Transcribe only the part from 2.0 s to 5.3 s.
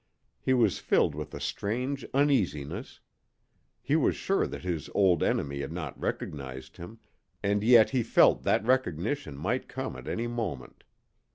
uneasiness. He was sure that his old